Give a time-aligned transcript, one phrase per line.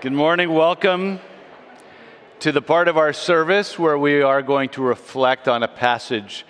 [0.00, 0.52] Good morning.
[0.52, 1.18] Welcome
[2.38, 6.46] to the part of our service where we are going to reflect on a passage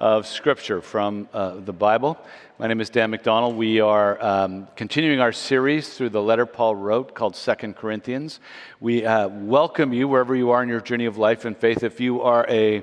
[0.00, 2.16] of Scripture from uh, the Bible.
[2.58, 3.54] My name is Dan McDonald.
[3.54, 8.40] We are um, continuing our series through the letter Paul wrote called Second Corinthians.
[8.80, 11.82] We uh, welcome you wherever you are in your journey of life and faith.
[11.82, 12.82] If you are a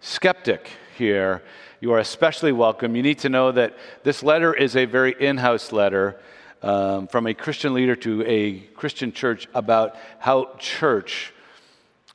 [0.00, 1.42] skeptic here,
[1.80, 2.94] you are especially welcome.
[2.94, 6.16] You need to know that this letter is a very in house letter
[6.62, 11.32] um, from a Christian leader to a Christian church about how church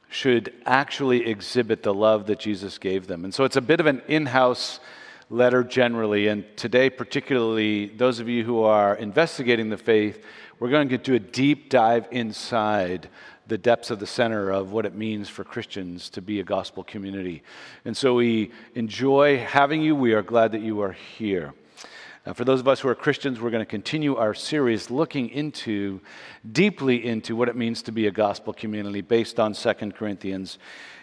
[0.09, 3.23] should actually exhibit the love that Jesus gave them.
[3.23, 4.79] And so it's a bit of an in house
[5.29, 6.27] letter generally.
[6.27, 10.23] And today, particularly, those of you who are investigating the faith,
[10.59, 13.09] we're going to do a deep dive inside
[13.47, 16.83] the depths of the center of what it means for Christians to be a gospel
[16.83, 17.43] community.
[17.83, 19.95] And so we enjoy having you.
[19.95, 21.53] We are glad that you are here.
[22.31, 25.99] For those of us who are Christians, we're going to continue our series looking into,
[26.49, 30.57] deeply into what it means to be a gospel community based on 2 Corinthians.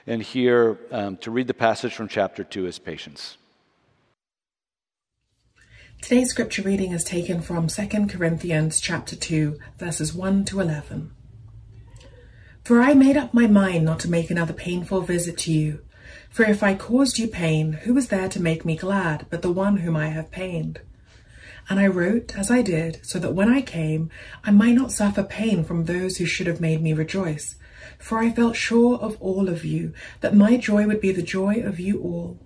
[0.06, 3.36] And here um, to read the passage from chapter 2 is patience.
[6.00, 11.10] Today's scripture reading is taken from 2 Corinthians chapter 2, verses 1 to 11.
[12.64, 15.80] For I made up my mind not to make another painful visit to you.
[16.30, 19.52] For if I caused you pain, who was there to make me glad but the
[19.52, 20.80] one whom I have pained?
[21.70, 24.10] And I wrote as I did, so that when I came,
[24.42, 27.54] I might not suffer pain from those who should have made me rejoice.
[27.96, 31.62] For I felt sure of all of you, that my joy would be the joy
[31.62, 32.40] of you all.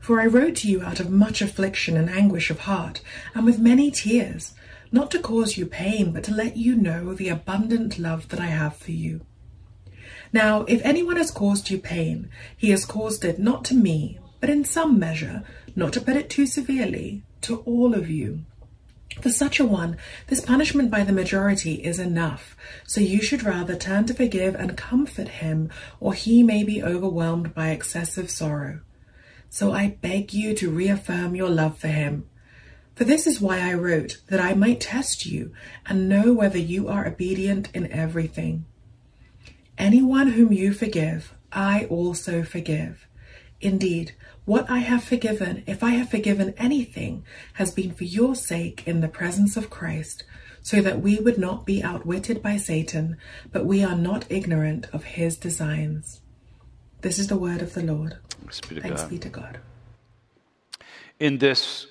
[0.00, 3.00] For I wrote to you out of much affliction and anguish of heart,
[3.34, 4.54] and with many tears,
[4.92, 8.46] not to cause you pain, but to let you know the abundant love that I
[8.46, 9.22] have for you.
[10.32, 14.48] Now, if anyone has caused you pain, he has caused it not to me, but
[14.50, 15.42] in some measure,
[15.74, 18.40] not to put it too severely, to all of you.
[19.20, 22.56] For such a one, this punishment by the majority is enough,
[22.86, 27.54] so you should rather turn to forgive and comfort him, or he may be overwhelmed
[27.54, 28.80] by excessive sorrow.
[29.50, 32.26] So I beg you to reaffirm your love for him.
[32.96, 35.52] For this is why I wrote, that I might test you
[35.86, 38.64] and know whether you are obedient in everything.
[39.78, 43.06] Anyone whom you forgive, I also forgive.
[43.60, 48.82] Indeed, what I have forgiven, if I have forgiven anything, has been for your sake
[48.86, 50.24] in the presence of Christ,
[50.60, 53.16] so that we would not be outwitted by Satan,
[53.52, 56.20] but we are not ignorant of his designs.
[57.02, 58.16] This is the word of the Lord.
[58.40, 59.10] Thanks be to, Thanks God.
[59.10, 59.58] be to God.
[61.20, 61.86] In this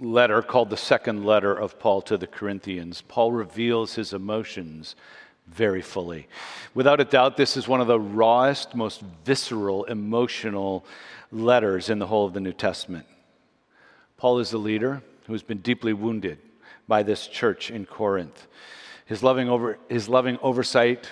[0.00, 4.94] letter, called the second letter of Paul to the Corinthians, Paul reveals his emotions
[5.52, 6.28] very fully.
[6.74, 10.84] Without a doubt, this is one of the rawest, most visceral, emotional
[11.32, 13.06] letters in the whole of the New Testament.
[14.16, 16.38] Paul is the leader who has been deeply wounded
[16.86, 18.46] by this church in Corinth.
[19.06, 21.10] His loving, over, his loving oversight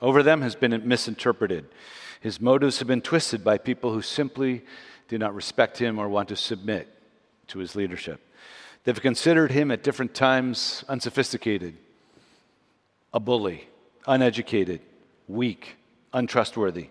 [0.00, 1.66] over them has been misinterpreted.
[2.20, 4.62] His motives have been twisted by people who simply
[5.08, 6.88] do not respect him or want to submit
[7.48, 8.20] to his leadership.
[8.84, 11.76] They've considered him at different times unsophisticated,
[13.12, 13.68] a bully,
[14.06, 14.80] uneducated,
[15.28, 15.76] weak,
[16.12, 16.88] untrustworthy.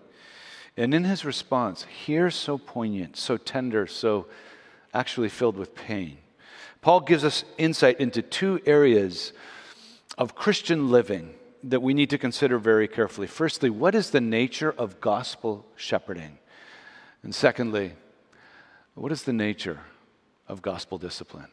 [0.76, 4.26] And in his response, here so poignant, so tender, so
[4.94, 6.18] actually filled with pain,
[6.80, 9.32] Paul gives us insight into two areas
[10.16, 13.26] of Christian living that we need to consider very carefully.
[13.26, 16.38] Firstly, what is the nature of gospel shepherding?
[17.22, 17.92] And secondly,
[18.94, 19.80] what is the nature
[20.48, 21.48] of gospel discipline?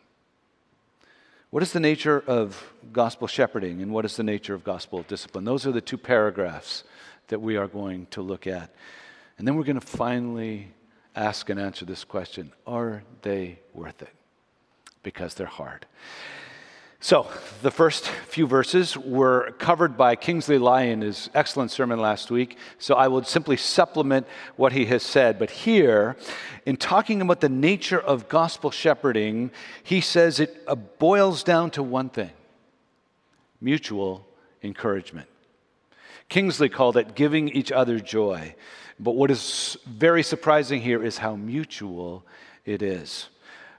[1.50, 5.46] What is the nature of gospel shepherding and what is the nature of gospel discipline?
[5.46, 6.84] Those are the two paragraphs
[7.30, 8.70] that we are going to look at.
[9.38, 10.74] And then we're going to finally
[11.16, 14.14] ask and answer this question Are they worth it?
[15.04, 15.86] Because they're hard.
[17.00, 17.28] So,
[17.62, 22.58] the first few verses were covered by Kingsley Lyon, in his excellent sermon last week.
[22.80, 24.26] So, I will simply supplement
[24.56, 25.38] what he has said.
[25.38, 26.18] But here,
[26.66, 29.52] in talking about the nature of gospel shepherding,
[29.84, 30.66] he says it
[30.98, 32.32] boils down to one thing
[33.62, 34.26] mutual
[34.64, 35.28] encouragement.
[36.30, 38.56] Kingsley called it giving each other joy.
[39.00, 42.26] But what is very surprising here is how mutual
[42.66, 43.30] it is.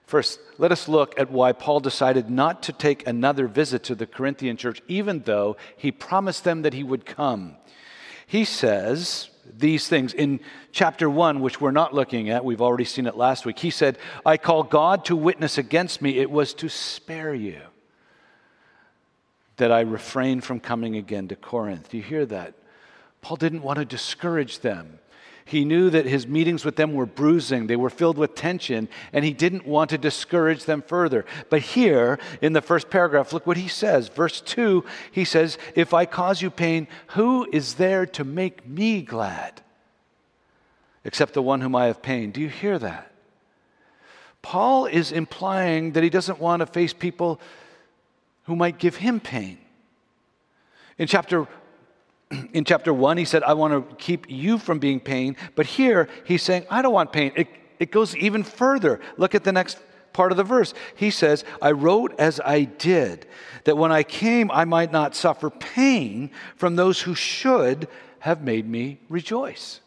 [0.08, 4.06] First, let us look at why Paul decided not to take another visit to the
[4.06, 7.56] Corinthian church, even though he promised them that he would come.
[8.26, 10.40] He says these things in
[10.72, 12.43] chapter 1, which we're not looking at.
[12.43, 13.58] We've already seen it last week.
[13.58, 16.16] He said, I call God to witness against me.
[16.16, 17.61] It was to spare you
[19.58, 21.90] that I refrain from coming again to Corinth.
[21.90, 22.54] Do you hear that?
[23.20, 25.00] Paul didn't want to discourage them.
[25.49, 29.25] He knew that his meetings with them were bruising, they were filled with tension, and
[29.25, 31.25] he didn't want to discourage them further.
[31.49, 34.09] But here in the first paragraph, look what he says.
[34.09, 39.00] Verse 2, he says, If I cause you pain, who is there to make me
[39.00, 39.62] glad?
[41.03, 42.35] Except the one whom I have pained.
[42.35, 43.11] Do you hear that?
[44.43, 47.41] Paul is implying that he doesn't want to face people
[48.45, 49.56] who might give him pain.
[50.99, 51.49] In chapter
[52.52, 56.08] in chapter 1 he said I want to keep you from being pain, but here
[56.25, 57.32] he's saying I don't want pain.
[57.36, 57.48] It,
[57.78, 59.00] it goes even further.
[59.16, 59.78] Look at the next
[60.12, 60.75] part of the verse.
[60.96, 63.26] He says, I wrote as I did,
[63.64, 67.88] that when I came I might not suffer pain from those who should
[68.20, 69.80] have made me rejoice.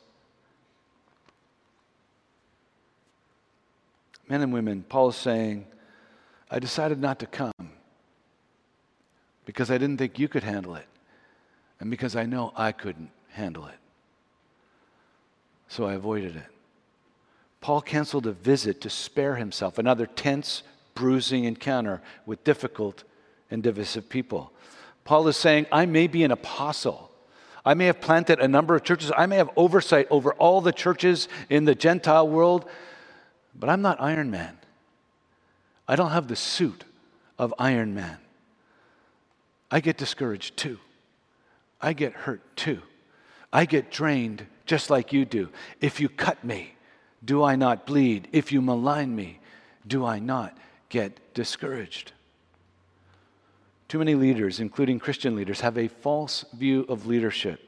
[4.29, 5.65] Men and women, Paul is saying,
[6.49, 7.51] I decided not to come
[9.45, 10.85] because I didn't think you could handle it,
[11.81, 13.75] and because I know I couldn't handle it.
[15.67, 16.45] So I avoided it.
[17.59, 20.61] Paul canceled a visit to spare himself another tense,
[20.93, 23.03] bruising encounter with difficult
[23.49, 24.53] and divisive people.
[25.05, 27.09] Paul is saying, I may be an apostle.
[27.65, 29.11] I may have planted a number of churches.
[29.17, 32.69] I may have oversight over all the churches in the Gentile world,
[33.59, 34.55] but I'm not Iron Man.
[35.87, 36.83] I don't have the suit
[37.39, 38.17] of Iron Man.
[39.71, 40.77] I get discouraged too.
[41.81, 42.81] I get hurt too.
[43.51, 45.49] I get drained just like you do.
[45.81, 46.75] If you cut me,
[47.23, 48.27] do I not bleed?
[48.31, 49.39] If you malign me,
[49.85, 50.57] do I not
[50.89, 52.13] get discouraged?
[53.87, 57.67] Too many leaders, including Christian leaders, have a false view of leadership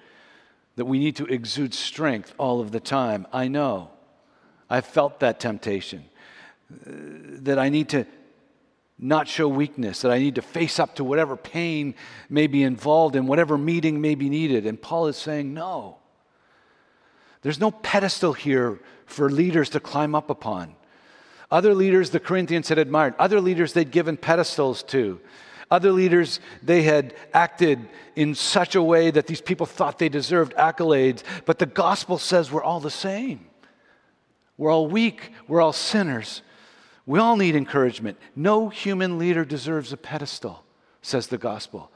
[0.75, 3.27] that we need to exude strength all of the time.
[3.33, 3.92] I know.
[4.69, 6.06] I've felt that temptation.
[6.71, 6.92] Uh,
[7.42, 8.06] that I need to
[9.03, 11.94] not show weakness, that I need to face up to whatever pain
[12.29, 14.65] may be involved in, whatever meeting may be needed.
[14.65, 15.97] And Paul is saying, no.
[17.41, 20.75] There's no pedestal here for leaders to climb up upon.
[21.51, 25.19] Other leaders the Corinthians had admired, other leaders they'd given pedestals to,
[25.69, 30.56] other leaders they had acted in such a way that these people thought they deserved
[30.56, 31.23] accolades.
[31.45, 33.47] But the gospel says we're all the same.
[34.57, 36.41] We're all weak, we're all sinners.
[37.05, 38.17] We all need encouragement.
[38.35, 40.63] No human leader deserves a pedestal,
[41.01, 41.91] says the gospel.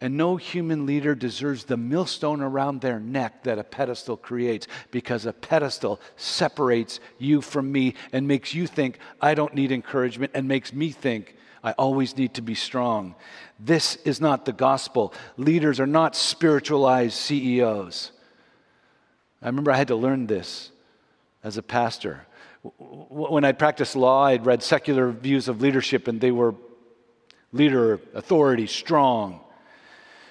[0.00, 5.26] And no human leader deserves the millstone around their neck that a pedestal creates because
[5.26, 10.48] a pedestal separates you from me and makes you think I don't need encouragement and
[10.48, 13.14] makes me think I always need to be strong.
[13.58, 15.12] This is not the gospel.
[15.36, 18.12] Leaders are not spiritualized CEOs.
[19.42, 20.70] I remember I had to learn this
[21.44, 22.26] as a pastor
[22.62, 26.54] when I practiced law, I'd read secular views of leadership, and they were
[27.52, 29.40] leader, authority, strong.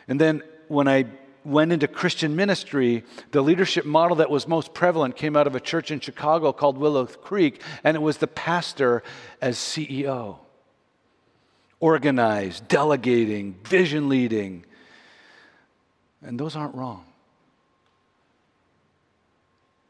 [0.08, 1.06] And then when I
[1.44, 5.60] went into Christian ministry, the leadership model that was most prevalent came out of a
[5.60, 9.02] church in Chicago called Willow Creek, and it was the pastor
[9.42, 10.38] as CEO.
[11.80, 14.66] Organized, delegating, vision leading.
[16.22, 17.06] And those aren't wrong.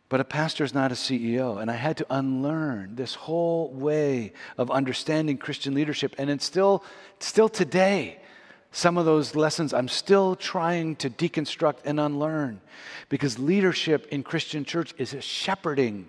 [0.10, 1.62] But a pastor is not a CEO.
[1.62, 6.16] And I had to unlearn this whole way of understanding Christian leadership.
[6.18, 6.84] And it's still,
[7.20, 8.20] still today,
[8.72, 12.60] some of those lessons I'm still trying to deconstruct and unlearn.
[13.08, 16.08] Because leadership in Christian church is a shepherding,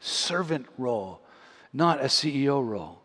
[0.00, 1.20] servant role,
[1.74, 3.00] not a CEO role.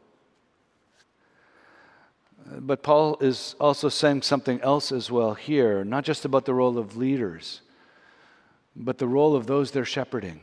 [2.50, 6.78] But Paul is also saying something else as well here, not just about the role
[6.78, 7.60] of leaders
[8.78, 10.42] but the role of those they're shepherding.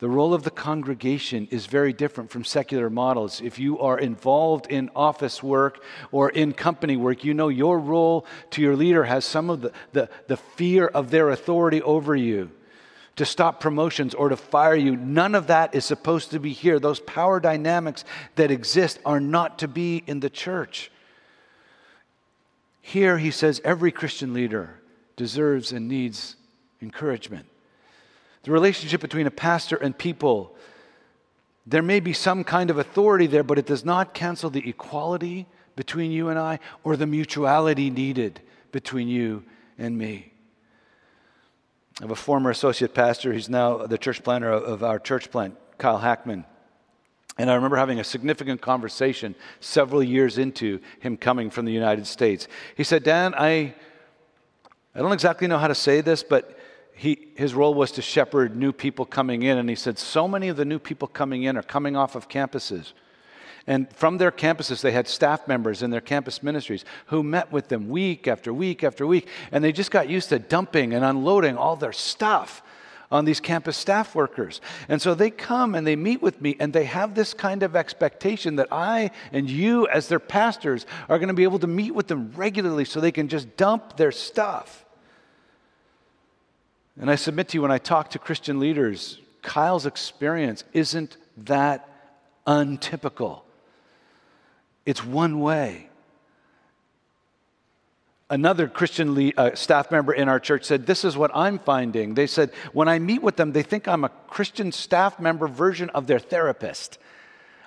[0.00, 3.40] The role of the congregation is very different from secular models.
[3.40, 8.26] If you are involved in office work or in company work, you know your role
[8.50, 12.50] to your leader has some of the, the, the fear of their authority over you
[13.16, 14.96] to stop promotions or to fire you.
[14.96, 16.80] None of that is supposed to be here.
[16.80, 20.90] Those power dynamics that exist are not to be in the church.
[22.80, 24.80] Here he says every Christian leader
[25.16, 26.34] deserves and needs
[26.80, 27.46] encouragement.
[28.44, 30.54] The relationship between a pastor and people,
[31.66, 35.46] there may be some kind of authority there, but it does not cancel the equality
[35.76, 38.40] between you and I or the mutuality needed
[38.70, 39.44] between you
[39.78, 40.32] and me.
[42.00, 45.56] I have a former associate pastor, he's now the church planter of our church plant,
[45.78, 46.44] Kyle Hackman.
[47.38, 52.06] And I remember having a significant conversation several years into him coming from the United
[52.06, 52.46] States.
[52.76, 53.74] He said, Dan, I,
[54.94, 56.58] I don't exactly know how to say this, but
[56.94, 59.58] he, his role was to shepherd new people coming in.
[59.58, 62.28] And he said, So many of the new people coming in are coming off of
[62.28, 62.92] campuses.
[63.66, 67.68] And from their campuses, they had staff members in their campus ministries who met with
[67.68, 69.26] them week after week after week.
[69.50, 72.62] And they just got used to dumping and unloading all their stuff
[73.10, 74.60] on these campus staff workers.
[74.88, 77.74] And so they come and they meet with me and they have this kind of
[77.74, 81.94] expectation that I and you, as their pastors, are going to be able to meet
[81.94, 84.83] with them regularly so they can just dump their stuff.
[87.00, 91.88] And I submit to you, when I talk to Christian leaders, Kyle's experience isn't that
[92.46, 93.44] untypical.
[94.86, 95.88] It's one way.
[98.30, 102.14] Another Christian uh, staff member in our church said, This is what I'm finding.
[102.14, 105.90] They said, When I meet with them, they think I'm a Christian staff member version
[105.90, 106.98] of their therapist.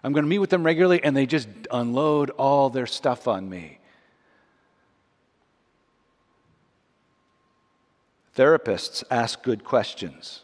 [0.03, 3.49] I'm going to meet with them regularly, and they just unload all their stuff on
[3.49, 3.79] me.
[8.37, 10.43] Therapists ask good questions.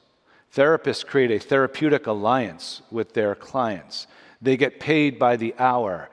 [0.53, 4.07] Therapists create a therapeutic alliance with their clients.
[4.41, 6.09] They get paid by the hour.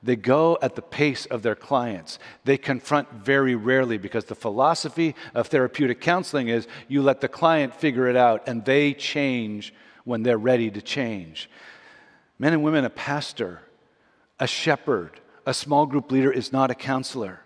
[0.00, 2.20] They go at the pace of their clients.
[2.44, 7.74] They confront very rarely because the philosophy of therapeutic counseling is you let the client
[7.74, 9.74] figure it out and they change
[10.04, 11.50] when they're ready to change.
[12.38, 13.60] Men and women, a pastor,
[14.38, 17.40] a shepherd, a small group leader is not a counselor.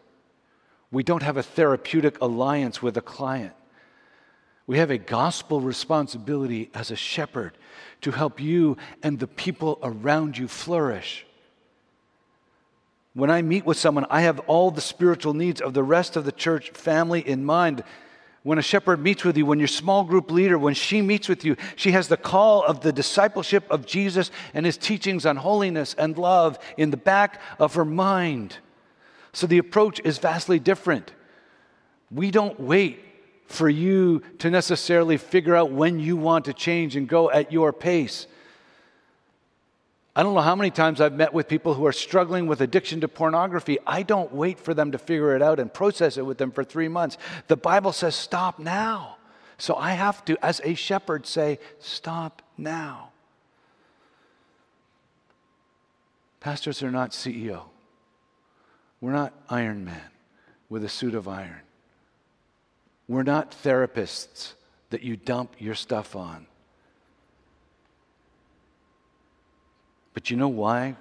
[0.90, 3.54] We don't have a therapeutic alliance with a client.
[4.68, 7.56] We have a gospel responsibility as a shepherd
[8.02, 11.26] to help you and the people around you flourish.
[13.14, 16.26] When I meet with someone, I have all the spiritual needs of the rest of
[16.26, 17.82] the church family in mind.
[18.42, 21.46] When a shepherd meets with you, when your small group leader, when she meets with
[21.46, 25.94] you, she has the call of the discipleship of Jesus and his teachings on holiness
[25.94, 28.58] and love in the back of her mind.
[29.32, 31.10] So the approach is vastly different.
[32.10, 33.07] We don't wait
[33.48, 37.72] for you to necessarily figure out when you want to change and go at your
[37.72, 38.26] pace.
[40.14, 43.00] I don't know how many times I've met with people who are struggling with addiction
[43.00, 43.78] to pornography.
[43.86, 46.62] I don't wait for them to figure it out and process it with them for
[46.62, 47.16] three months.
[47.46, 49.16] The Bible says, stop now.
[49.56, 53.12] So I have to, as a shepherd, say, stop now.
[56.40, 57.62] Pastors are not CEO.
[59.00, 60.10] We're not Iron Man
[60.68, 61.62] with a suit of iron.
[63.08, 64.52] We're not therapists
[64.90, 66.46] that you dump your stuff on.
[70.14, 70.96] But you know why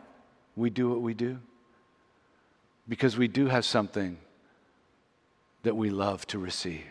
[0.56, 1.40] we do what we do?
[2.88, 4.18] Because we do have something
[5.64, 6.86] that we love to receive.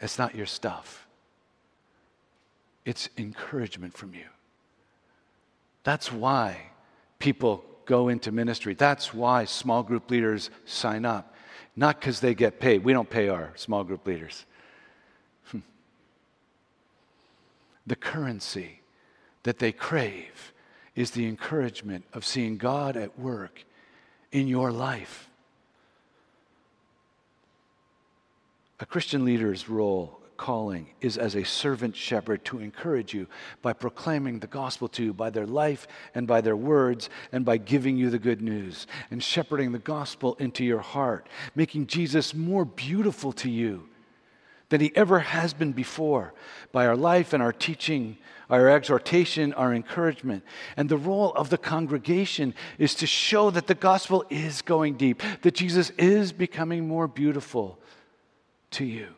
[0.00, 1.06] It's not your stuff,
[2.84, 4.26] it's encouragement from you.
[5.82, 6.70] That's why
[7.18, 8.74] people go into ministry.
[8.74, 11.34] That's why small group leaders sign up.
[11.78, 12.82] Not because they get paid.
[12.82, 14.44] We don't pay our small group leaders.
[15.44, 15.60] Hmm.
[17.86, 18.80] the currency
[19.44, 20.52] that they crave
[20.96, 23.64] is the encouragement of seeing God at work
[24.32, 25.30] in your life.
[28.80, 33.26] A Christian leader's role, calling, is as a servant shepherd to encourage you
[33.60, 37.58] by proclaiming the gospel to you by their life and by their words and by
[37.58, 42.64] giving you the good news and shepherding the gospel into your heart, making Jesus more
[42.64, 43.88] beautiful to you
[44.70, 46.32] than he ever has been before
[46.72, 48.16] by our life and our teaching,
[48.48, 50.44] our exhortation, our encouragement.
[50.76, 55.22] And the role of the congregation is to show that the gospel is going deep,
[55.42, 57.78] that Jesus is becoming more beautiful
[58.72, 59.08] to you.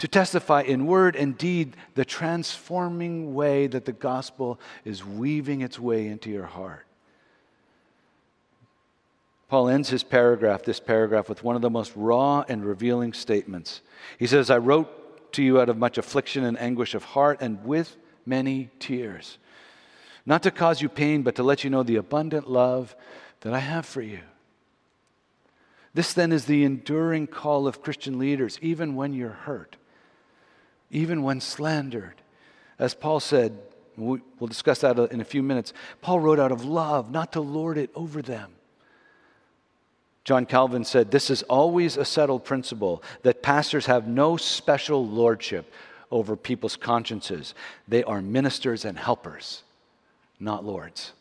[0.00, 5.78] To testify in word and deed the transforming way that the gospel is weaving its
[5.78, 6.86] way into your heart.
[9.48, 13.82] Paul ends his paragraph, this paragraph, with one of the most raw and revealing statements.
[14.18, 17.62] He says, I wrote to you out of much affliction and anguish of heart and
[17.64, 19.36] with many tears,
[20.24, 22.96] not to cause you pain, but to let you know the abundant love
[23.40, 24.20] that I have for you.
[25.92, 29.76] This then is the enduring call of Christian leaders, even when you're hurt,
[30.90, 32.14] even when slandered.
[32.78, 33.58] As Paul said,
[33.96, 35.72] we'll discuss that in a few minutes.
[36.00, 38.52] Paul wrote out of love, not to lord it over them.
[40.24, 45.72] John Calvin said, This is always a settled principle that pastors have no special lordship
[46.10, 47.54] over people's consciences.
[47.88, 49.62] They are ministers and helpers,
[50.38, 51.12] not lords.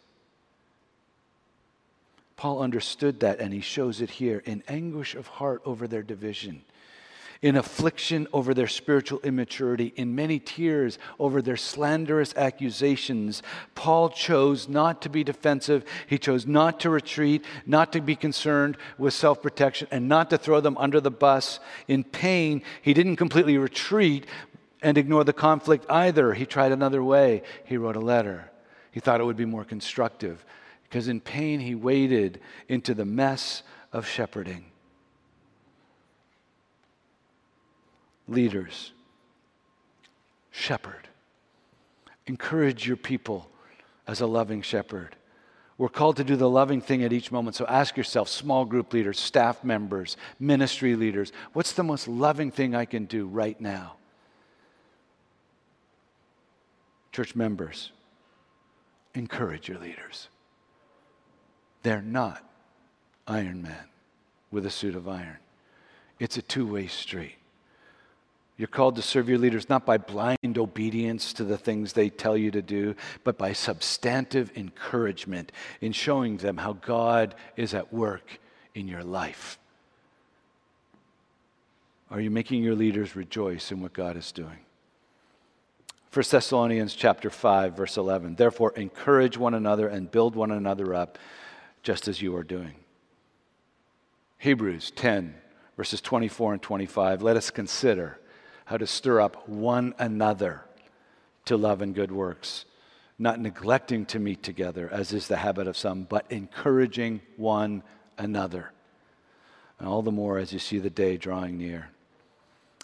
[2.36, 6.64] Paul understood that, and he shows it here in anguish of heart over their division
[7.42, 13.42] in affliction over their spiritual immaturity, in many tears over their slanderous accusations,
[13.76, 15.86] Paul chose not to be defensive.
[16.08, 20.38] He chose not to retreat, not to be concerned with self protection, and not to
[20.38, 21.60] throw them under the bus.
[21.88, 24.26] In pain, he didn't completely retreat
[24.82, 26.34] and ignore the conflict either.
[26.34, 27.44] He tried another way.
[27.64, 28.52] He wrote a letter.
[28.92, 30.44] He thought it would be more constructive
[30.84, 34.66] because in pain, he waded into the mess of shepherding.
[38.30, 38.92] Leaders,
[40.52, 41.08] shepherd.
[42.28, 43.50] Encourage your people
[44.08, 45.16] as a loving shepherd.
[45.78, 47.56] We're called to do the loving thing at each moment.
[47.56, 52.76] So ask yourself, small group leaders, staff members, ministry leaders, what's the most loving thing
[52.76, 53.96] I can do right now?
[57.12, 57.92] Church members,
[59.16, 60.28] encourage your leaders.
[61.82, 62.44] They're not
[63.26, 63.86] Iron Man
[64.52, 65.38] with a suit of iron,
[66.20, 67.36] it's a two way street.
[68.60, 72.36] You're called to serve your leaders not by blind obedience to the things they tell
[72.36, 78.42] you to do, but by substantive encouragement in showing them how God is at work
[78.76, 79.58] in your life.
[82.12, 84.60] Are you making your leaders rejoice in what God is doing?
[86.12, 88.36] 1 Thessalonians chapter 5 verse 11.
[88.36, 91.18] Therefore encourage one another and build one another up
[91.82, 92.76] just as you are doing.
[94.38, 95.34] Hebrews 10
[95.78, 97.22] verses 24 and 25.
[97.22, 98.20] Let us consider
[98.70, 100.62] how to stir up one another
[101.44, 102.66] to love and good works,
[103.18, 107.82] not neglecting to meet together, as is the habit of some, but encouraging one
[108.20, 108.72] another.
[109.80, 111.90] And all the more as you see the day drawing near.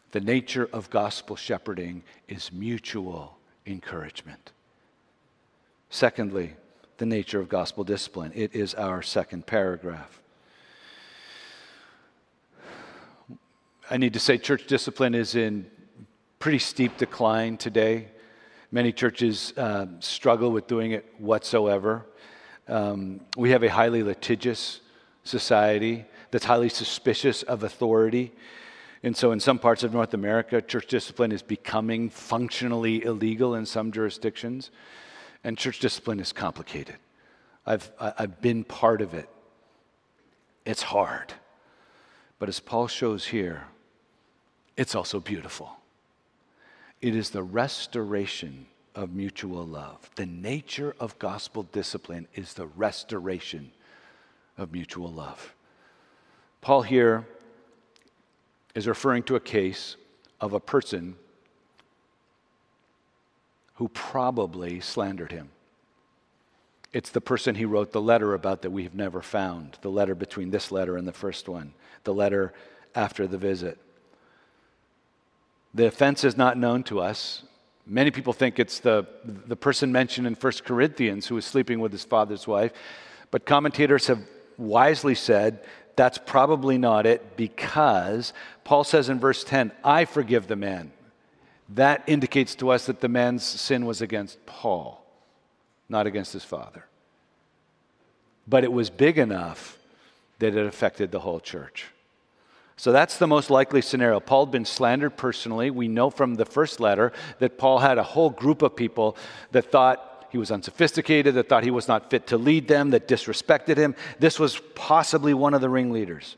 [0.09, 3.37] The nature of gospel shepherding is mutual
[3.67, 4.53] encouragement.
[5.91, 6.55] Secondly,
[6.97, 8.31] the nature of gospel discipline.
[8.33, 10.19] It is our second paragraph.
[13.87, 15.69] I need to say church discipline is in
[16.45, 18.07] pretty steep decline today.
[18.69, 22.05] Many churches uh, struggle with doing it whatsoever.
[22.67, 24.81] Um, we have a highly litigious
[25.23, 28.31] society that's highly suspicious of authority.
[29.01, 33.65] And so, in some parts of North America, church discipline is becoming functionally illegal in
[33.65, 34.69] some jurisdictions.
[35.43, 36.97] And church discipline is complicated.
[37.65, 39.27] I've, I've been part of it.
[40.63, 41.33] It's hard.
[42.37, 43.63] But as Paul shows here,
[44.77, 45.79] it's also beautiful.
[47.01, 50.09] It is the restoration of mutual love.
[50.15, 53.71] The nature of gospel discipline is the restoration
[54.57, 55.53] of mutual love.
[56.61, 57.27] Paul here
[58.73, 59.97] is referring to a case
[60.39, 61.15] of a person
[63.75, 65.49] who probably slandered him.
[66.93, 70.15] It's the person he wrote the letter about that we have never found, the letter
[70.15, 71.73] between this letter and the first one,
[72.05, 72.53] the letter
[72.95, 73.77] after the visit.
[75.75, 77.43] The offense is not known to us.
[77.85, 81.91] Many people think it's the, the person mentioned in 1 Corinthians who was sleeping with
[81.91, 82.71] his father's wife.
[83.29, 84.21] But commentators have
[84.57, 85.59] wisely said
[85.97, 88.31] that's probably not it because
[88.63, 90.93] Paul says in verse 10, I forgive the man.
[91.69, 95.05] That indicates to us that the man's sin was against Paul,
[95.89, 96.85] not against his father.
[98.47, 99.77] But it was big enough
[100.39, 101.87] that it affected the whole church.
[102.77, 104.19] So that's the most likely scenario.
[104.19, 105.71] Paul had been slandered personally.
[105.71, 109.15] We know from the first letter that Paul had a whole group of people
[109.51, 113.07] that thought he was unsophisticated, that thought he was not fit to lead them, that
[113.07, 113.95] disrespected him.
[114.19, 116.35] This was possibly one of the ringleaders.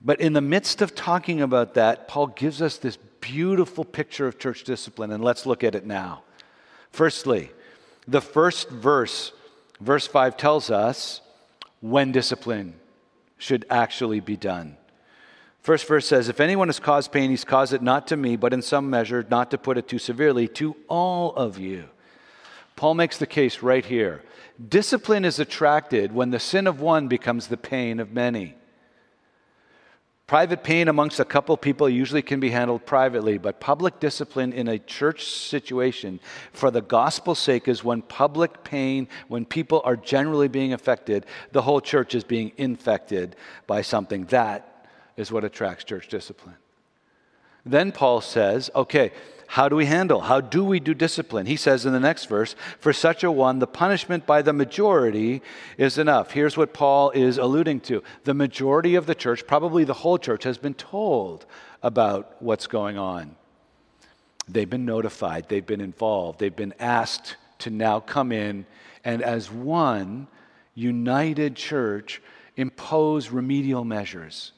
[0.00, 4.38] But in the midst of talking about that, Paul gives us this beautiful picture of
[4.38, 6.22] church discipline, and let's look at it now.
[6.90, 7.50] Firstly,
[8.06, 9.32] the first verse,
[9.80, 11.20] verse 5, tells us
[11.80, 12.74] when discipline
[13.36, 14.77] should actually be done.
[15.60, 18.52] First verse says, If anyone has caused pain, he's caused it not to me, but
[18.52, 21.88] in some measure, not to put it too severely, to all of you.
[22.76, 24.22] Paul makes the case right here.
[24.68, 28.54] Discipline is attracted when the sin of one becomes the pain of many.
[30.28, 34.68] Private pain amongst a couple people usually can be handled privately, but public discipline in
[34.68, 36.20] a church situation
[36.52, 41.62] for the gospel's sake is when public pain, when people are generally being affected, the
[41.62, 44.24] whole church is being infected by something.
[44.26, 44.77] That
[45.18, 46.54] is what attracts church discipline.
[47.66, 49.12] Then Paul says, okay,
[49.48, 50.20] how do we handle?
[50.20, 51.46] How do we do discipline?
[51.46, 55.42] He says in the next verse, for such a one, the punishment by the majority
[55.76, 56.30] is enough.
[56.30, 58.02] Here's what Paul is alluding to.
[58.24, 61.46] The majority of the church, probably the whole church, has been told
[61.82, 63.34] about what's going on.
[64.46, 68.66] They've been notified, they've been involved, they've been asked to now come in
[69.04, 70.28] and, as one
[70.74, 72.22] united church,
[72.56, 74.52] impose remedial measures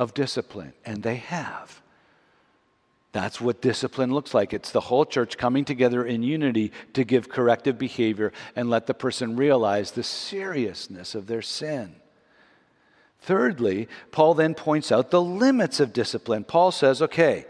[0.00, 0.72] of discipline.
[0.84, 1.82] And they have.
[3.12, 4.54] That's what discipline looks like.
[4.54, 8.94] It's the whole church coming together in unity to give corrective behavior and let the
[8.94, 11.96] person realize the seriousness of their sin.
[13.20, 16.44] Thirdly, Paul then points out the limits of discipline.
[16.44, 17.44] Paul says, okay,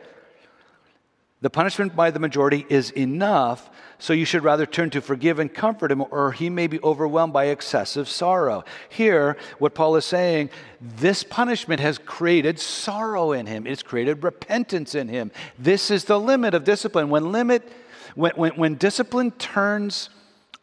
[1.43, 5.53] The punishment by the majority is enough, so you should rather turn to forgive and
[5.53, 8.63] comfort him, or he may be overwhelmed by excessive sorrow.
[8.91, 10.51] Here, what Paul is saying,
[10.83, 15.31] this punishment has created sorrow in him, it's created repentance in him.
[15.59, 17.09] This is the limit of discipline.
[17.09, 17.67] When limit,
[18.15, 20.11] when, when, when discipline turns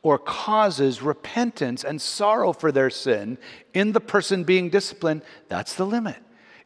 [0.04, 3.40] or causes repentance and sorrow for their sin
[3.74, 6.18] in the person being disciplined, that's the limit.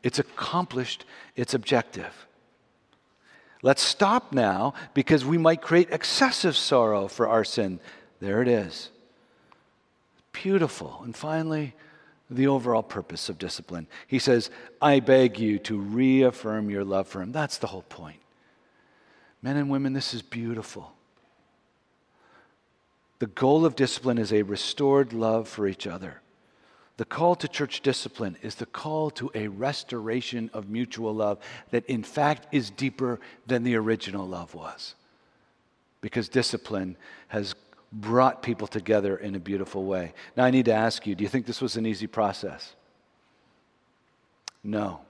[0.03, 1.05] It's accomplished
[1.37, 2.27] its objective.
[3.63, 7.79] Let's stop now because we might create excessive sorrow for our sin.
[8.19, 8.89] There it is.
[10.31, 11.01] Beautiful.
[11.03, 11.75] And finally,
[12.29, 13.87] the overall purpose of discipline.
[14.07, 14.49] He says,
[14.81, 17.31] I beg you to reaffirm your love for him.
[17.31, 18.19] That's the whole point.
[19.41, 20.93] Men and women, this is beautiful.
[23.19, 26.21] The goal of discipline is a restored love for each other.
[27.01, 31.39] The call to church discipline is the call to a restoration of mutual love
[31.71, 34.93] that, in fact, is deeper than the original love was.
[36.01, 36.95] Because discipline
[37.29, 37.55] has
[37.91, 40.13] brought people together in a beautiful way.
[40.37, 42.75] Now, I need to ask you do you think this was an easy process?
[44.63, 45.01] No.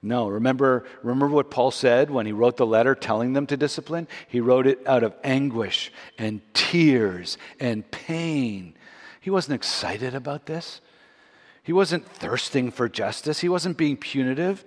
[0.00, 4.08] No, remember, remember what Paul said when he wrote the letter telling them to discipline?
[4.28, 8.77] He wrote it out of anguish and tears and pain
[9.28, 10.80] he wasn't excited about this.
[11.62, 13.40] He wasn't thirsting for justice.
[13.40, 14.64] He wasn't being punitive.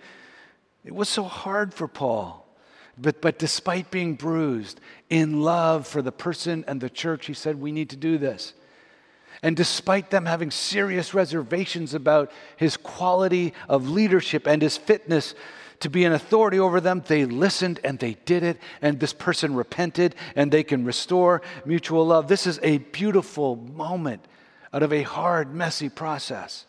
[0.86, 2.46] It was so hard for Paul.
[2.96, 7.60] But, but despite being bruised, in love for the person and the church, he said,
[7.60, 8.54] We need to do this.
[9.42, 15.34] And despite them having serious reservations about his quality of leadership and his fitness
[15.80, 18.60] to be an authority over them, they listened and they did it.
[18.80, 22.28] And this person repented and they can restore mutual love.
[22.28, 24.28] This is a beautiful moment
[24.74, 26.66] out of a hard, messy process.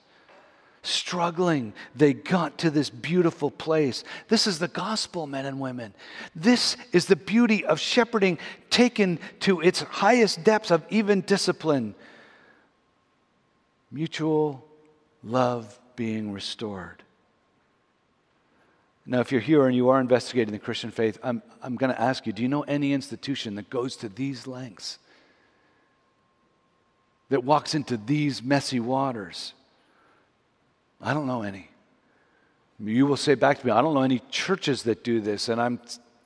[0.84, 4.02] Struggling, they got to this beautiful place.
[4.28, 5.94] This is the gospel, men and women.
[6.34, 8.38] This is the beauty of shepherding
[8.68, 11.94] taken to its highest depths of even discipline.
[13.92, 14.64] Mutual
[15.22, 17.02] love being restored.
[19.04, 22.00] Now, if you're here and you are investigating the Christian faith, I'm, I'm going to
[22.00, 24.98] ask you do you know any institution that goes to these lengths?
[27.32, 29.54] That walks into these messy waters?
[31.00, 31.70] I don't know any.
[32.78, 35.48] You will say back to me, I don't know any churches that do this.
[35.48, 35.80] And I'm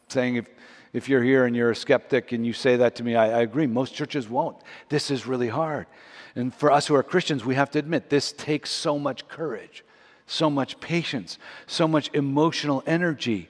[0.09, 0.49] saying, if,
[0.93, 3.43] if you're here and you're a skeptic and you say that to me, I, I
[3.43, 3.69] agree.
[3.69, 4.57] Most churches won't.
[4.89, 5.87] This is really hard.
[6.35, 9.85] And for us who are Christians, we have to admit this takes so much courage,
[10.27, 11.39] so much patience,
[11.69, 13.49] so much emotional energy.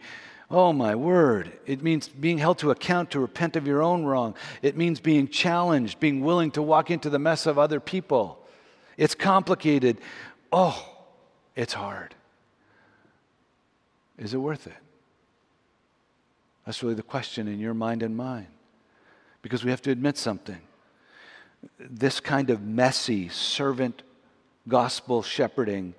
[0.51, 1.53] Oh, my word.
[1.67, 4.35] It means being held to account to repent of your own wrong.
[4.63, 8.39] It means being challenged, being willing to walk into the mess of other people.
[8.97, 9.99] It's complicated.
[10.53, 10.89] Oh,
[11.57, 12.15] it's hard.
[14.19, 14.77] Is it worth it?
[16.65, 18.49] That's really the question in your mind and mine.
[19.43, 20.61] Because we have to admit something.
[21.79, 24.03] This kind of messy servant
[24.69, 25.95] gospel shepherding,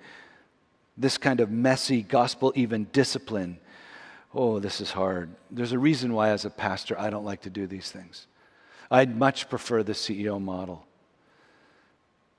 [0.96, 3.58] this kind of messy gospel even discipline,
[4.38, 5.28] oh, this is hard.
[5.50, 8.28] There's a reason why, as a pastor, I don't like to do these things.
[8.88, 10.86] I'd much prefer the CEO model.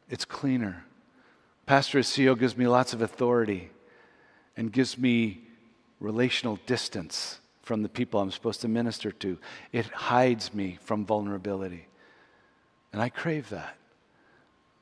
[0.09, 0.85] It's cleaner.
[1.65, 3.69] Pastor as CEO gives me lots of authority
[4.55, 5.41] and gives me
[5.99, 9.37] relational distance from the people I'm supposed to minister to.
[9.73, 11.85] It hides me from vulnerability.
[12.93, 13.75] And I crave that.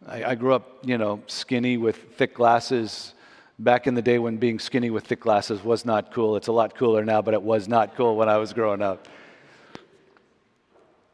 [0.08, 3.15] I, I grew up, you know, skinny with thick glasses,
[3.60, 6.36] back in the day when being skinny with thick glasses was not cool.
[6.36, 9.08] It's a lot cooler now, but it was not cool when I was growing up.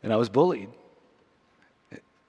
[0.02, 0.70] And I was bullied.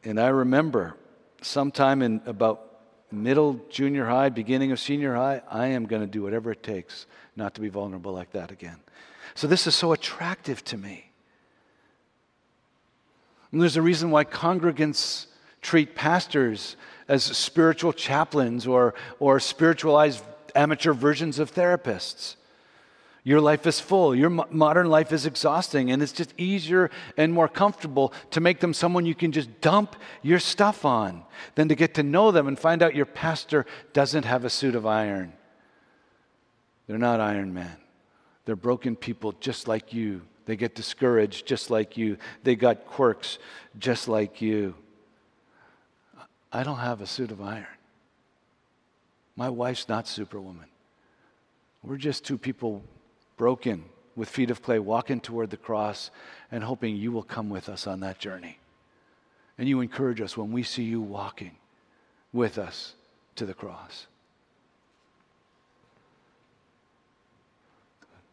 [0.04, 0.96] And I remember
[1.40, 2.70] sometime in about
[3.10, 7.06] middle junior high, beginning of senior high, I am going to do whatever it takes
[7.36, 8.76] not to be vulnerable like that again.
[9.34, 11.10] So this is so attractive to me.
[13.50, 15.26] And there's a reason why congregants
[15.62, 16.76] treat pastors
[17.08, 22.36] as spiritual chaplains or, or spiritualized amateur versions of therapists.
[23.26, 24.14] Your life is full.
[24.14, 28.74] Your modern life is exhausting, and it's just easier and more comfortable to make them
[28.74, 31.22] someone you can just dump your stuff on
[31.54, 33.64] than to get to know them and find out your pastor
[33.94, 35.32] doesn't have a suit of iron.
[36.86, 37.76] They're not Iron Man.
[38.44, 40.20] They're broken people just like you.
[40.44, 42.18] They get discouraged just like you.
[42.42, 43.38] They got quirks
[43.78, 44.74] just like you.
[46.54, 47.66] I don't have a suit of iron.
[49.36, 50.66] My wife's not superwoman.
[51.82, 52.84] We're just two people
[53.36, 56.12] broken with feet of clay walking toward the cross
[56.52, 58.58] and hoping you will come with us on that journey.
[59.58, 61.56] And you encourage us when we see you walking
[62.32, 62.94] with us
[63.34, 64.06] to the cross.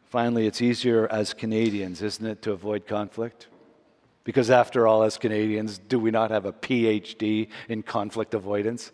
[0.10, 3.48] Finally, it's easier as Canadians, isn't it, to avoid conflict?
[4.24, 8.92] Because after all, as Canadians, do we not have a PhD in conflict avoidance?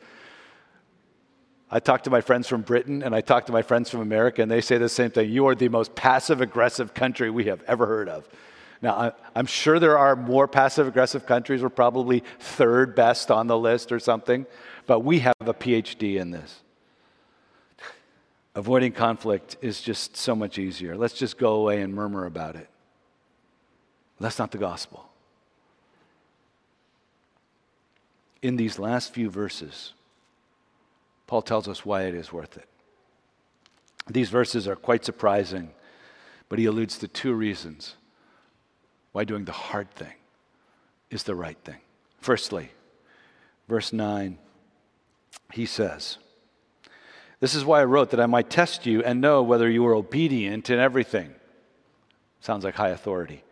[1.69, 4.41] I talk to my friends from Britain and I talk to my friends from America,
[4.41, 5.29] and they say the same thing.
[5.29, 8.27] You are the most passive aggressive country we have ever heard of.
[8.81, 11.63] Now, I'm sure there are more passive aggressive countries.
[11.63, 14.45] We're probably third best on the list or something,
[14.85, 16.61] but we have a PhD in this.
[18.55, 20.95] Avoiding conflict is just so much easier.
[20.95, 22.69] Let's just go away and murmur about it.
[24.19, 25.07] That's not the gospel.
[28.41, 29.93] In these last few verses,
[31.26, 32.67] Paul tells us why it is worth it.
[34.10, 35.71] These verses are quite surprising,
[36.50, 37.95] but he alludes to two reasons
[39.12, 40.13] why doing the hard thing
[41.10, 41.80] is the right thing.
[42.21, 42.71] Firstly,
[43.67, 44.38] verse 9,
[45.54, 46.17] he says,
[47.39, 49.95] This is why I wrote that I might test you and know whether you are
[49.95, 51.34] obedient in everything.
[52.39, 53.43] Sounds like high authority.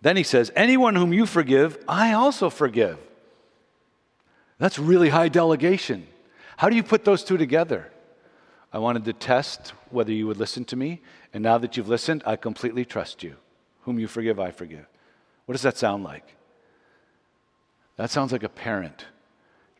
[0.00, 2.98] Then he says, Anyone whom you forgive, I also forgive.
[4.60, 6.06] That's really high delegation.
[6.58, 7.90] How do you put those two together?
[8.72, 11.00] I wanted to test whether you would listen to me,
[11.32, 13.36] and now that you've listened, I completely trust you.
[13.82, 14.86] Whom you forgive, I forgive.
[15.46, 16.36] What does that sound like?
[17.96, 19.06] That sounds like a parent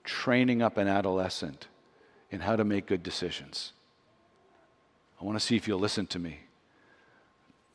[0.02, 1.68] training up an adolescent
[2.30, 3.72] in how to make good decisions.
[5.20, 6.40] I want to see if you'll listen to me.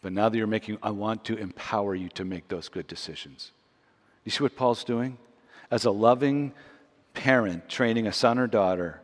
[0.02, 3.52] But now that you're making, I want to empower you to make those good decisions.
[4.24, 5.20] You see what Paul's doing?
[5.70, 6.54] As a loving
[7.16, 9.02] parent training a son or daughter,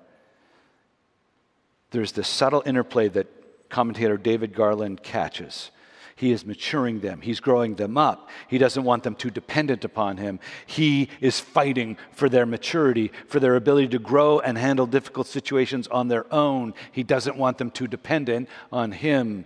[1.92, 3.28] there's this subtle interplay that
[3.70, 5.72] commentator David Garland catches.
[6.16, 7.22] He is maturing them.
[7.22, 8.30] He's growing them up.
[8.48, 10.40] He doesn't want them too dependent upon him.
[10.68, 15.88] He is fighting for their maturity, for their ability to grow and handle difficult situations
[15.88, 16.76] on their own.
[16.92, 19.46] He doesn't want them too dependent on him.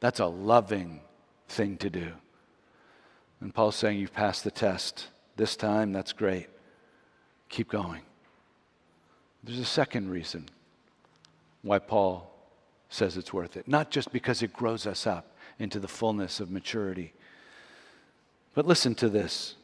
[0.00, 1.00] That's a loving
[1.48, 2.12] thing to do.
[3.40, 5.06] And Paul's saying, You've passed the test.
[5.36, 6.48] This time, that's great.
[7.48, 8.02] Keep going.
[9.42, 10.48] There's a second reason
[11.62, 12.30] why Paul
[12.88, 13.68] says it's worth it.
[13.68, 17.12] Not just because it grows us up into the fullness of maturity.
[18.54, 19.56] But listen to this.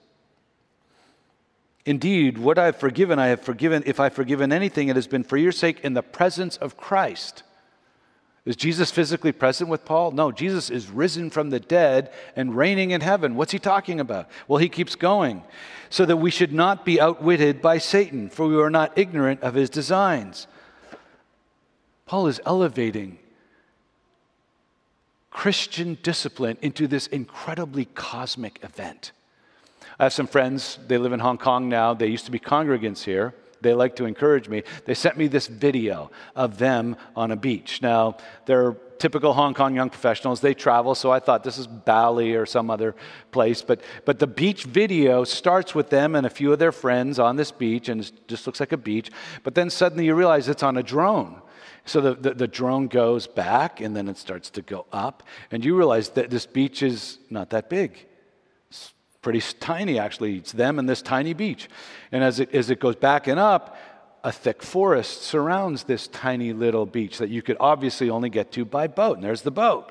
[1.87, 3.83] Indeed, what I have forgiven, I have forgiven.
[3.87, 7.43] If I've forgiven anything, it has been for your sake in the presence of Christ
[8.51, 10.11] is Jesus physically present with Paul?
[10.11, 13.37] No, Jesus is risen from the dead and reigning in heaven.
[13.37, 14.29] What's he talking about?
[14.49, 15.45] Well, he keeps going.
[15.89, 19.55] So that we should not be outwitted by Satan, for we are not ignorant of
[19.55, 20.49] his designs.
[22.07, 23.21] Paul is elevating
[25.31, 29.13] Christian discipline into this incredibly cosmic event.
[29.97, 31.95] I have some friends, they live in Hong Kong now.
[31.95, 34.63] They used to be congregants here they like to encourage me.
[34.85, 37.83] They sent me this video of them on a beach.
[37.83, 40.41] Now, they're typical Hong Kong young professionals.
[40.41, 42.95] They travel, so I thought this is Bali or some other
[43.33, 43.63] place.
[43.63, 47.37] But, but the beach video starts with them and a few of their friends on
[47.37, 49.11] this beach, and it just looks like a beach.
[49.43, 51.41] But then suddenly you realize it's on a drone.
[51.87, 55.23] So the, the, the, drone goes back and then it starts to go up.
[55.51, 58.07] And you realize that this beach is not that big
[59.23, 60.37] pretty tiny, actually.
[60.37, 61.69] It's them and this tiny beach.
[62.13, 63.77] And as it, as it goes back and up,
[64.23, 68.65] a thick forest surrounds this tiny little beach that you could obviously only get to
[68.65, 69.17] by boat.
[69.17, 69.91] And there's the boat.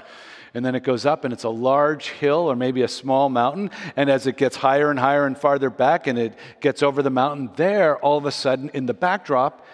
[0.54, 3.70] And then it goes up, and it's a large hill or maybe a small mountain.
[3.96, 7.12] And as it gets higher and higher and farther back, and it gets over the
[7.12, 9.65] mountain, there, all of a sudden, in the backdrop,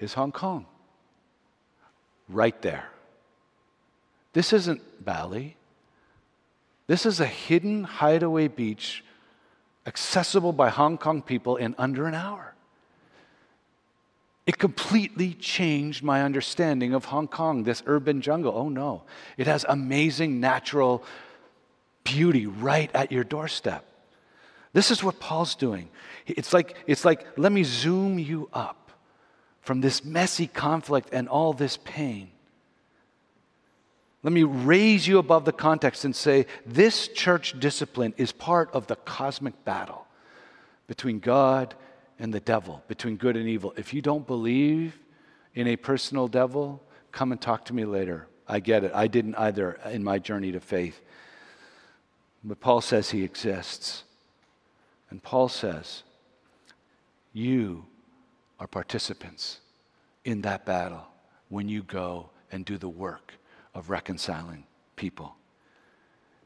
[0.00, 0.66] is Hong Kong.
[2.28, 2.88] Right there.
[4.32, 5.56] This isn't Bali.
[6.92, 9.02] This is a hidden hideaway beach
[9.86, 12.52] accessible by Hong Kong people in under an hour.
[14.46, 18.52] It completely changed my understanding of Hong Kong, this urban jungle.
[18.54, 19.04] Oh no,
[19.38, 21.02] it has amazing natural
[22.04, 23.86] beauty right at your doorstep.
[24.74, 25.88] This is what Paul's doing.
[26.26, 28.92] It's like, it's like let me zoom you up
[29.62, 32.32] from this messy conflict and all this pain
[34.22, 38.86] let me raise you above the context and say this church discipline is part of
[38.86, 40.06] the cosmic battle
[40.86, 41.74] between God
[42.18, 43.74] and the devil, between good and evil.
[43.76, 44.96] If you don't believe
[45.54, 46.80] in a personal devil,
[47.10, 48.28] come and talk to me later.
[48.46, 48.92] I get it.
[48.94, 51.00] I didn't either in my journey to faith.
[52.44, 54.04] But Paul says he exists.
[55.10, 56.04] And Paul says,
[57.32, 57.86] you
[58.60, 59.58] are participants
[60.24, 61.06] in that battle
[61.48, 63.34] when you go and do the work
[63.74, 64.64] of reconciling
[64.96, 65.34] people.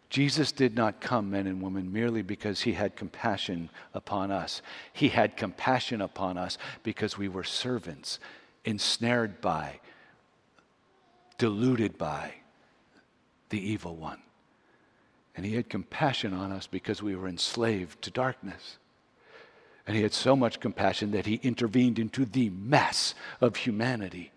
[0.09, 4.63] Jesus did not come, men and women, merely because he had compassion upon us.
[4.93, 8.21] He had compassion upon us because we were servants,
[8.65, 9.81] ensnared by,
[11.39, 12.35] deluded by
[13.51, 14.21] the evil one.
[15.37, 18.79] And he had compassion on us because we were enslaved to darkness.
[19.87, 24.33] And he had so much compassion that he intervened into the mess of humanity.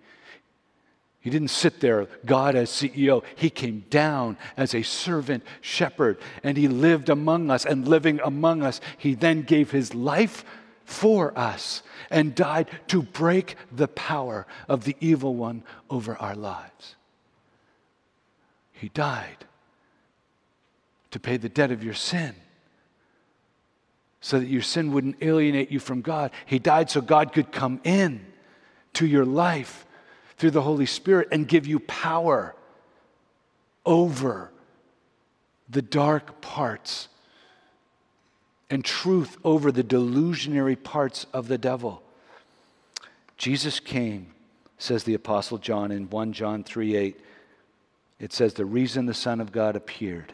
[1.22, 3.24] He didn't sit there, God as CEO.
[3.36, 7.66] He came down as a servant shepherd and he lived among us.
[7.66, 10.46] And living among us, he then gave his life
[10.86, 16.96] for us and died to break the power of the evil one over our lives.
[18.72, 19.46] He died
[21.12, 22.34] to pay the debt of your sin
[24.22, 26.32] so that your sin wouldn't alienate you from God.
[26.46, 28.26] He died so God could come in
[28.94, 29.86] to your life
[30.40, 32.56] through the Holy Spirit and give you power
[33.86, 34.50] over
[35.70, 37.10] the dark parts
[38.70, 42.02] and truth over the delusionary parts of the devil.
[43.38, 44.34] Jesus came,
[44.78, 47.20] says the Apostle John in 1 John 3 8.
[48.20, 50.34] It says, The reason the Son of God appeared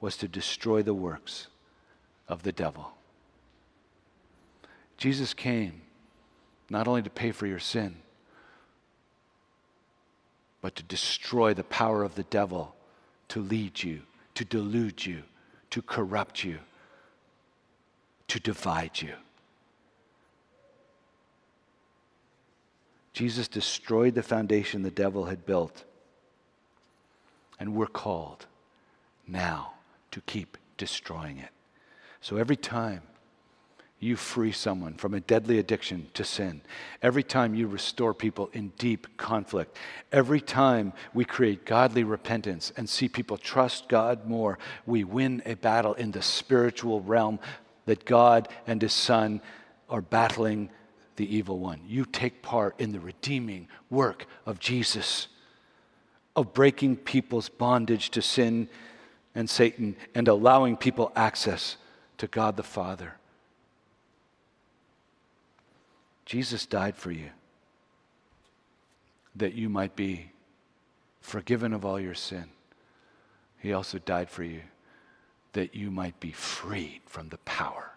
[0.00, 1.46] was to destroy the works
[2.28, 2.92] of the devil.
[4.96, 5.82] Jesus came
[6.72, 7.94] not only to pay for your sin,
[10.62, 12.74] but to destroy the power of the devil
[13.28, 14.00] to lead you,
[14.34, 15.22] to delude you,
[15.68, 16.58] to corrupt you,
[18.26, 19.12] to divide you.
[23.12, 25.84] Jesus destroyed the foundation the devil had built.
[27.60, 28.46] And we're called
[29.28, 29.74] now
[30.10, 31.50] to keep destroying it.
[32.22, 33.02] So every time
[34.02, 36.60] you free someone from a deadly addiction to sin,
[37.02, 39.76] every time you restore people in deep conflict,
[40.10, 45.54] every time we create godly repentance and see people trust God more, we win a
[45.54, 47.38] battle in the spiritual realm
[47.86, 49.40] that God and His Son
[49.88, 50.70] are battling
[51.16, 51.80] the evil one.
[51.86, 55.28] You take part in the redeeming work of Jesus,
[56.34, 58.68] of breaking people's bondage to sin
[59.34, 61.76] and Satan and allowing people access
[62.18, 63.14] to God the Father.
[66.24, 67.30] Jesus died for you
[69.34, 70.30] that you might be
[71.20, 72.44] forgiven of all your sin.
[73.58, 74.60] He also died for you
[75.52, 77.90] that you might be freed from the power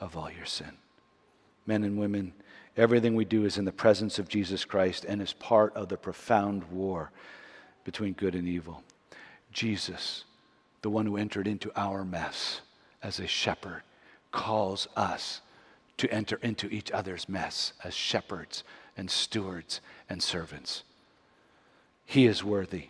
[0.00, 0.72] of all your sin.
[1.66, 2.32] Men and women,
[2.76, 5.96] everything we do is in the presence of Jesus Christ and is part of the
[5.96, 7.12] profound war
[7.84, 8.82] between good and evil.
[9.52, 10.24] Jesus,
[10.82, 12.62] the one who entered into our mess
[13.02, 13.82] as a shepherd,
[14.32, 15.40] calls us
[16.00, 18.64] to enter into each other's mess as shepherds
[18.96, 20.82] and stewards and servants.
[22.06, 22.88] He is worthy.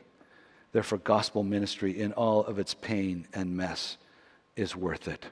[0.70, 3.96] Therefore, gospel ministry in all of its pain and mess
[4.54, 5.26] is worth it.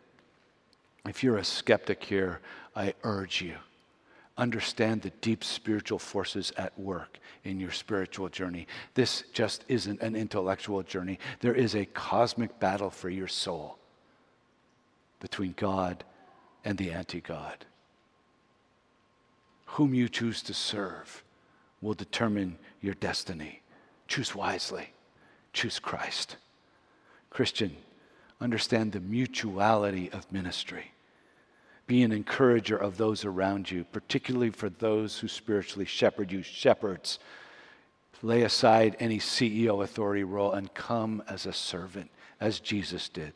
[1.07, 2.41] If you're a skeptic here,
[2.75, 3.55] I urge you
[4.37, 8.67] understand the deep spiritual forces at work in your spiritual journey.
[8.95, 11.19] This just isn't an intellectual journey.
[11.41, 13.79] There is a cosmic battle for your soul
[15.19, 16.05] between God
[16.69, 17.65] and the anti God.
[19.65, 21.25] Whom you choose to serve
[21.81, 23.63] will determine your destiny.
[24.07, 24.93] Choose wisely,
[25.55, 26.37] choose Christ.
[27.31, 27.75] Christian,
[28.39, 30.93] understand the mutuality of ministry.
[31.87, 36.43] Be an encourager of those around you, particularly for those who spiritually shepherd you.
[36.43, 37.19] Shepherds,
[38.21, 42.11] lay aside any CEO authority role and come as a servant,
[42.43, 43.33] as Jesus did.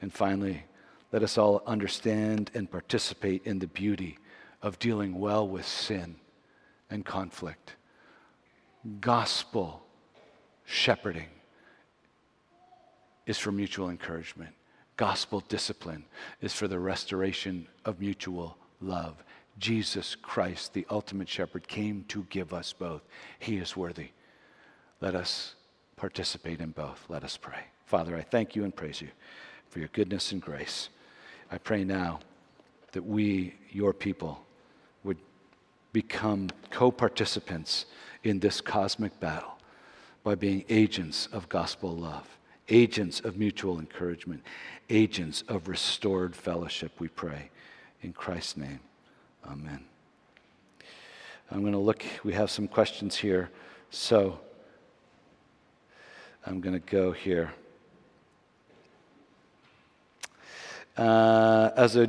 [0.00, 0.64] And finally,
[1.12, 4.18] let us all understand and participate in the beauty
[4.62, 6.16] of dealing well with sin
[6.90, 7.74] and conflict.
[9.00, 9.82] Gospel
[10.64, 11.28] shepherding
[13.26, 14.54] is for mutual encouragement.
[14.96, 16.04] Gospel discipline
[16.40, 19.22] is for the restoration of mutual love.
[19.58, 23.02] Jesus Christ, the ultimate shepherd, came to give us both.
[23.38, 24.10] He is worthy.
[25.00, 25.54] Let us
[25.96, 27.04] participate in both.
[27.08, 27.64] Let us pray.
[27.86, 29.08] Father, I thank you and praise you
[29.68, 30.88] for your goodness and grace.
[31.50, 32.20] I pray now
[32.92, 34.44] that we, your people,
[35.04, 35.18] would
[35.92, 37.86] become co participants
[38.22, 39.58] in this cosmic battle
[40.22, 42.28] by being agents of gospel love,
[42.68, 44.42] agents of mutual encouragement,
[44.90, 47.50] agents of restored fellowship, we pray.
[48.02, 48.80] In Christ's name,
[49.46, 49.84] amen.
[51.50, 53.50] I'm going to look, we have some questions here.
[53.90, 54.38] So
[56.46, 57.52] I'm going to go here.
[61.00, 62.08] Uh, as a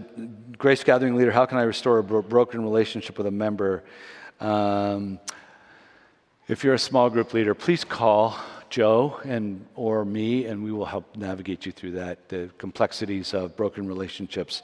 [0.58, 3.84] grace gathering leader, how can I restore a bro- broken relationship with a member?
[4.42, 5.18] Um,
[6.50, 8.38] if you're a small group leader, please call
[8.70, 12.28] Joe and or me, and we will help navigate you through that.
[12.28, 14.62] The complexities of broken relationships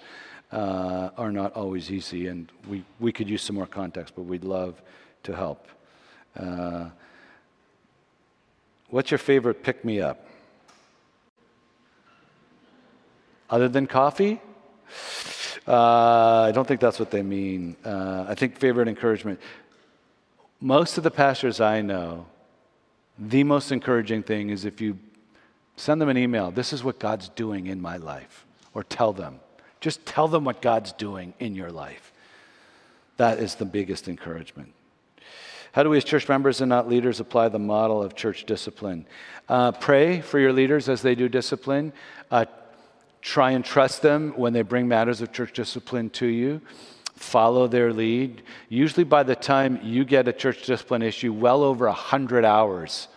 [0.52, 4.44] uh, are not always easy, and we, we could use some more context, but we'd
[4.44, 4.82] love
[5.24, 5.70] to help.
[6.38, 6.90] Uh,
[8.90, 10.26] What's your favorite pick me up?
[13.50, 14.42] Other than coffee?
[15.68, 17.76] Uh, I don't think that's what they mean.
[17.84, 19.40] Uh, I think favorite encouragement.
[20.62, 22.26] Most of the pastors I know,
[23.20, 24.98] the most encouraging thing is if you
[25.76, 29.40] send them an email, this is what God's doing in my life, or tell them.
[29.80, 32.12] Just tell them what God's doing in your life.
[33.18, 34.74] That is the biggest encouragement.
[35.72, 39.06] How do we, as church members and not leaders, apply the model of church discipline?
[39.48, 41.94] Uh, pray for your leaders as they do discipline.
[42.32, 42.46] Uh,
[43.22, 46.62] try and trust them when they bring matters of church discipline to you.
[47.16, 48.44] Follow their lead.
[48.70, 53.08] Usually, by the time you get a church discipline issue, well over 100 hours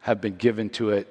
[0.00, 1.08] have been given to it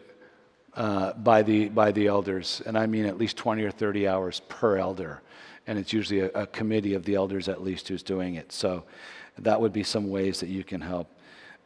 [0.76, 2.62] uh, by, the, by the elders.
[2.66, 5.22] And I mean at least 20 or 30 hours per elder.
[5.68, 8.52] And it's usually a, a committee of the elders at least who's doing it.
[8.52, 8.84] So
[9.40, 11.10] that would be some ways that you can help.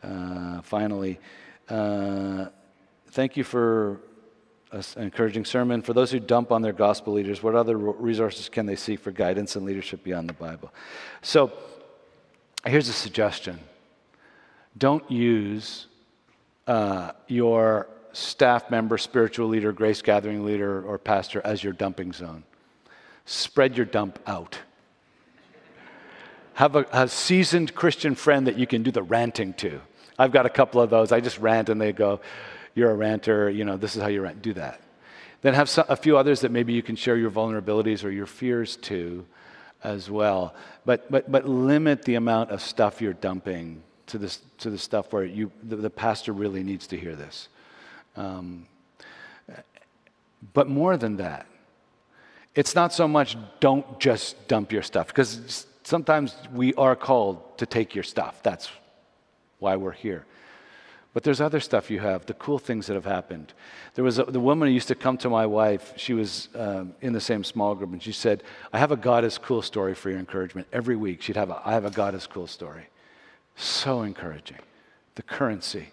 [0.03, 1.19] Uh, finally,
[1.69, 2.45] uh,
[3.11, 3.99] thank you for
[4.75, 5.81] an encouraging sermon.
[5.81, 9.11] For those who dump on their gospel leaders, what other resources can they seek for
[9.11, 10.73] guidance and leadership beyond the Bible?
[11.21, 11.53] So
[12.65, 13.59] here's a suggestion
[14.77, 15.87] don't use
[16.67, 22.43] uh, your staff member, spiritual leader, grace gathering leader, or pastor as your dumping zone.
[23.25, 24.59] Spread your dump out.
[26.55, 29.81] Have a, a, seasoned Christian friend that you can do the ranting to.
[30.17, 31.11] I've got a couple of those.
[31.11, 32.21] I just rant and they go,
[32.75, 34.29] You're a ranter, you know, this is how you.
[34.41, 34.81] Do that.
[35.41, 38.75] Then have a few others that maybe you can share your vulnerabilities or your fears
[38.77, 39.25] to
[39.83, 40.53] as well.
[40.85, 45.13] But, but, but limit the amount of stuff you're dumping to, this, to the stuff
[45.13, 47.47] where you, the, the pastor really needs to hear this.
[48.15, 48.67] Um,
[50.53, 51.47] but more than that,
[52.55, 57.65] it's not so much don't just dump your stuff, because sometimes we are called to
[57.65, 58.41] take your stuff.
[58.43, 58.69] That's
[59.59, 60.25] why we're here.
[61.15, 63.53] But there's other stuff you have, the cool things that have happened.
[63.93, 65.93] There was a, the woman who used to come to my wife.
[65.95, 68.43] She was um, in the same small group, and she said,
[68.73, 71.61] "I have a God is cool story for your encouragement." Every week, she'd have a,
[71.63, 72.89] "I have a God is cool story."
[73.55, 74.59] So encouraging.
[75.15, 75.91] The currency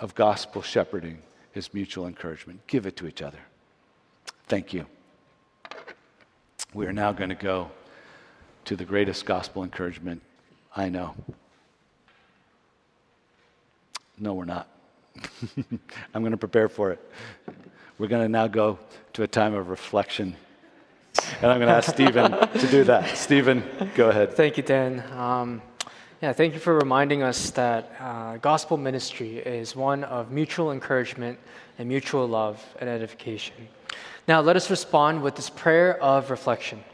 [0.00, 1.22] of gospel shepherding
[1.54, 2.66] is mutual encouragement.
[2.66, 3.38] Give it to each other.
[4.48, 4.86] Thank you.
[6.74, 7.70] We are now going to go
[8.64, 10.20] to the greatest gospel encouragement
[10.74, 11.14] I know.
[14.20, 14.68] No, we're not.
[16.14, 17.12] I'm going to prepare for it.
[17.96, 18.78] We're going to now go
[19.14, 20.36] to a time of reflection.
[21.40, 23.16] And I'm going to ask Stephen to do that.
[23.16, 23.64] Stephen,
[23.94, 24.34] go ahead.
[24.34, 25.02] Thank you, Dan.
[25.18, 25.62] Um,
[26.20, 31.38] yeah, thank you for reminding us that uh, gospel ministry is one of mutual encouragement
[31.78, 33.54] and mutual love and edification.
[34.28, 36.84] Now, let us respond with this prayer of reflection.